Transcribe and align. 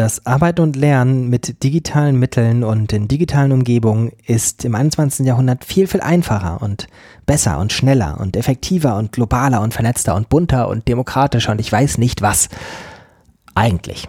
Das 0.00 0.24
Arbeiten 0.24 0.62
und 0.62 0.76
Lernen 0.76 1.28
mit 1.28 1.62
digitalen 1.62 2.18
Mitteln 2.18 2.64
und 2.64 2.90
in 2.94 3.06
digitalen 3.06 3.52
Umgebungen 3.52 4.12
ist 4.26 4.64
im 4.64 4.74
21. 4.74 5.26
Jahrhundert 5.26 5.66
viel, 5.66 5.86
viel 5.86 6.00
einfacher 6.00 6.62
und 6.62 6.86
besser 7.26 7.58
und 7.58 7.70
schneller 7.70 8.18
und 8.18 8.34
effektiver 8.34 8.96
und 8.96 9.12
globaler 9.12 9.60
und 9.60 9.74
vernetzter 9.74 10.14
und 10.14 10.30
bunter 10.30 10.68
und 10.68 10.88
demokratischer 10.88 11.52
und 11.52 11.60
ich 11.60 11.70
weiß 11.70 11.98
nicht 11.98 12.22
was. 12.22 12.48
Eigentlich. 13.54 14.08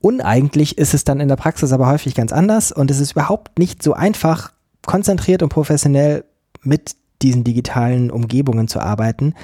Uneigentlich 0.00 0.76
ist 0.76 0.92
es 0.92 1.04
dann 1.04 1.20
in 1.20 1.28
der 1.28 1.36
Praxis 1.36 1.70
aber 1.70 1.86
häufig 1.86 2.16
ganz 2.16 2.32
anders 2.32 2.72
und 2.72 2.90
es 2.90 2.98
ist 2.98 3.12
überhaupt 3.12 3.60
nicht 3.60 3.80
so 3.80 3.92
einfach, 3.92 4.50
konzentriert 4.84 5.40
und 5.40 5.50
professionell 5.50 6.24
mit 6.62 6.96
diesen 7.22 7.44
digitalen 7.44 8.10
Umgebungen 8.10 8.66
zu 8.66 8.80
arbeiten, 8.80 9.34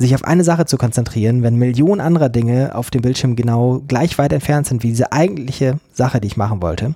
sich 0.00 0.14
auf 0.14 0.24
eine 0.24 0.44
Sache 0.44 0.64
zu 0.64 0.78
konzentrieren, 0.78 1.42
wenn 1.42 1.56
Millionen 1.56 2.00
anderer 2.00 2.30
Dinge 2.30 2.74
auf 2.74 2.90
dem 2.90 3.02
Bildschirm 3.02 3.36
genau 3.36 3.82
gleich 3.86 4.16
weit 4.16 4.32
entfernt 4.32 4.66
sind 4.66 4.82
wie 4.82 4.88
diese 4.88 5.12
eigentliche 5.12 5.78
Sache, 5.92 6.20
die 6.20 6.26
ich 6.26 6.38
machen 6.38 6.62
wollte. 6.62 6.94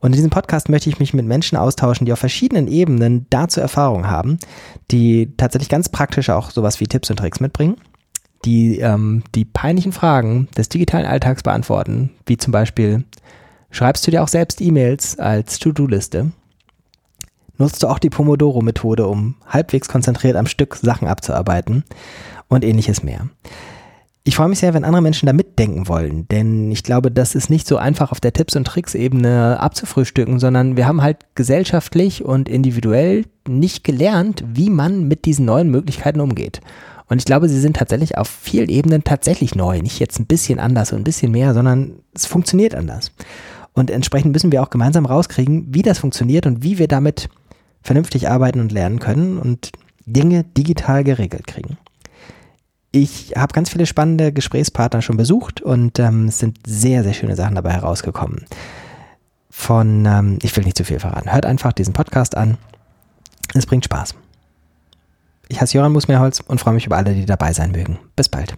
Und 0.00 0.10
in 0.10 0.16
diesem 0.16 0.30
Podcast 0.30 0.68
möchte 0.68 0.90
ich 0.90 1.00
mich 1.00 1.14
mit 1.14 1.26
Menschen 1.26 1.56
austauschen, 1.56 2.04
die 2.04 2.12
auf 2.12 2.18
verschiedenen 2.18 2.68
Ebenen 2.68 3.26
dazu 3.30 3.60
Erfahrung 3.60 4.08
haben, 4.08 4.38
die 4.90 5.32
tatsächlich 5.36 5.70
ganz 5.70 5.88
praktisch 5.88 6.30
auch 6.30 6.50
sowas 6.50 6.78
wie 6.80 6.86
Tipps 6.86 7.10
und 7.10 7.16
Tricks 7.16 7.40
mitbringen, 7.40 7.76
die 8.44 8.78
ähm, 8.78 9.24
die 9.34 9.46
peinlichen 9.46 9.92
Fragen 9.92 10.48
des 10.56 10.68
digitalen 10.68 11.06
Alltags 11.06 11.42
beantworten, 11.42 12.10
wie 12.26 12.36
zum 12.36 12.52
Beispiel, 12.52 13.04
schreibst 13.70 14.06
du 14.06 14.10
dir 14.10 14.22
auch 14.22 14.28
selbst 14.28 14.60
E-Mails 14.60 15.18
als 15.18 15.58
To-Do-Liste? 15.58 16.30
Nutzt 17.58 17.82
du 17.82 17.88
auch 17.88 17.98
die 17.98 18.10
Pomodoro-Methode, 18.10 19.06
um 19.06 19.34
halbwegs 19.46 19.88
konzentriert 19.88 20.36
am 20.36 20.46
Stück 20.46 20.76
Sachen 20.76 21.08
abzuarbeiten 21.08 21.84
und 22.48 22.64
ähnliches 22.64 23.02
mehr. 23.02 23.28
Ich 24.24 24.36
freue 24.36 24.48
mich 24.48 24.58
sehr, 24.58 24.74
wenn 24.74 24.84
andere 24.84 25.00
Menschen 25.00 25.26
da 25.26 25.32
mitdenken 25.32 25.88
wollen, 25.88 26.28
denn 26.28 26.70
ich 26.70 26.82
glaube, 26.82 27.10
das 27.10 27.34
ist 27.34 27.48
nicht 27.48 27.66
so 27.66 27.78
einfach 27.78 28.12
auf 28.12 28.20
der 28.20 28.34
Tipps- 28.34 28.56
und 28.56 28.66
Tricks-Ebene 28.66 29.58
abzufrühstücken, 29.58 30.38
sondern 30.38 30.76
wir 30.76 30.86
haben 30.86 31.00
halt 31.00 31.18
gesellschaftlich 31.34 32.24
und 32.24 32.48
individuell 32.48 33.24
nicht 33.48 33.84
gelernt, 33.84 34.44
wie 34.46 34.68
man 34.68 35.08
mit 35.08 35.24
diesen 35.24 35.46
neuen 35.46 35.70
Möglichkeiten 35.70 36.20
umgeht. 36.20 36.60
Und 37.08 37.18
ich 37.18 37.24
glaube, 37.24 37.48
sie 37.48 37.58
sind 37.58 37.76
tatsächlich 37.76 38.18
auf 38.18 38.28
vielen 38.28 38.68
Ebenen 38.68 39.02
tatsächlich 39.02 39.54
neu. 39.54 39.80
Nicht 39.80 39.98
jetzt 39.98 40.20
ein 40.20 40.26
bisschen 40.26 40.58
anders 40.58 40.92
und 40.92 40.98
ein 40.98 41.04
bisschen 41.04 41.32
mehr, 41.32 41.54
sondern 41.54 41.92
es 42.14 42.26
funktioniert 42.26 42.74
anders. 42.74 43.12
Und 43.72 43.90
entsprechend 43.90 44.32
müssen 44.32 44.52
wir 44.52 44.62
auch 44.62 44.70
gemeinsam 44.70 45.06
rauskriegen, 45.06 45.68
wie 45.70 45.82
das 45.82 46.00
funktioniert 46.00 46.44
und 46.46 46.62
wie 46.62 46.78
wir 46.78 46.88
damit 46.88 47.30
vernünftig 47.82 48.28
arbeiten 48.28 48.60
und 48.60 48.72
lernen 48.72 48.98
können 48.98 49.38
und 49.38 49.72
Dinge 50.06 50.44
digital 50.44 51.04
geregelt 51.04 51.46
kriegen. 51.46 51.78
Ich 52.90 53.34
habe 53.36 53.52
ganz 53.52 53.70
viele 53.70 53.86
spannende 53.86 54.32
Gesprächspartner 54.32 55.02
schon 55.02 55.18
besucht 55.18 55.60
und 55.60 55.98
ähm, 55.98 56.28
es 56.28 56.38
sind 56.38 56.58
sehr, 56.66 57.02
sehr 57.02 57.12
schöne 57.12 57.36
Sachen 57.36 57.54
dabei 57.54 57.72
herausgekommen. 57.72 58.46
Von, 59.50 60.06
ähm, 60.06 60.38
ich 60.42 60.56
will 60.56 60.64
nicht 60.64 60.78
zu 60.78 60.84
viel 60.84 60.98
verraten, 60.98 61.32
hört 61.32 61.44
einfach 61.44 61.72
diesen 61.72 61.92
Podcast 61.92 62.36
an. 62.36 62.56
Es 63.54 63.66
bringt 63.66 63.84
Spaß. 63.84 64.14
Ich 65.48 65.60
heiße 65.60 65.76
Joran 65.76 65.92
Musmeerholz 65.92 66.40
und 66.40 66.60
freue 66.60 66.74
mich 66.74 66.86
über 66.86 66.96
alle, 66.96 67.14
die 67.14 67.26
dabei 67.26 67.52
sein 67.52 67.72
mögen. 67.72 67.98
Bis 68.16 68.28
bald. 68.28 68.56